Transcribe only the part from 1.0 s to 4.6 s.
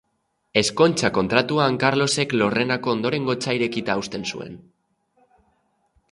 kontratuan Karlosek Lorrenako ondorengotza irekita uzten zuen.